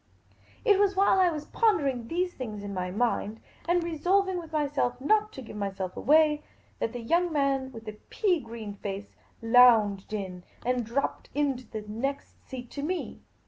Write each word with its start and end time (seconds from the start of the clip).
It 0.65 0.79
was 0.79 0.95
while 0.95 1.19
I 1.19 1.29
was 1.29 1.45
pondering 1.45 2.07
these 2.07 2.33
things 2.33 2.63
in 2.63 2.73
my 2.73 2.89
mind, 2.89 3.39
and 3.69 3.83
resolving 3.83 4.39
with 4.39 4.51
myself 4.51 4.99
not 4.99 5.31
to 5.33 5.43
give 5.43 5.55
my.self 5.55 5.95
away, 5.95 6.41
that 6.79 6.91
the 6.93 7.01
young 7.01 7.31
man 7.31 7.71
with 7.71 7.85
the 7.85 7.99
pea 8.09 8.39
green 8.39 8.73
face 8.73 9.11
lounged 9.43 10.11
in 10.11 10.43
and 10.65 10.83
dropped 10.83 11.29
into 11.35 11.67
the 11.69 11.83
next 11.87 12.43
seat 12.49 12.71
to 12.71 12.81
me. 12.81 13.21